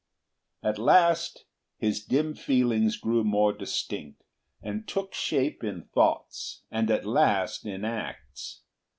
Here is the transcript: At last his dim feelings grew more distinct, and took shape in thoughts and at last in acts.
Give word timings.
At 0.63 0.79
last 0.79 1.45
his 1.77 2.03
dim 2.03 2.33
feelings 2.33 2.97
grew 2.97 3.23
more 3.23 3.53
distinct, 3.53 4.23
and 4.59 4.87
took 4.87 5.13
shape 5.13 5.63
in 5.63 5.83
thoughts 5.93 6.63
and 6.71 6.89
at 6.89 7.05
last 7.05 7.67
in 7.67 7.85
acts. 7.85 8.63